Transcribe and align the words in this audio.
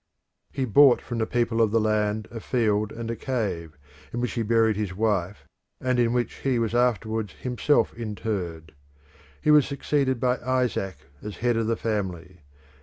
He 0.51 0.65
bought 0.65 0.99
from 0.99 1.19
the 1.19 1.27
people 1.27 1.61
of 1.61 1.69
the 1.69 1.79
land 1.79 2.27
a 2.31 2.39
field 2.39 2.91
and 2.91 3.11
a 3.11 3.15
cave, 3.15 3.77
in 4.11 4.19
which 4.19 4.31
he 4.31 4.41
buried 4.41 4.75
his 4.75 4.95
wife 4.95 5.47
and 5.79 5.99
in 5.99 6.11
which 6.11 6.37
he 6.37 6.57
was 6.57 6.73
afterwards 6.73 7.33
himself 7.33 7.93
interred. 7.93 8.73
He 9.43 9.51
was 9.51 9.67
succeeded 9.67 10.19
by 10.19 10.39
Isaac 10.39 10.97
as 11.21 11.37
head 11.37 11.55
of 11.55 11.67
the 11.67 11.77
family. 11.77 12.41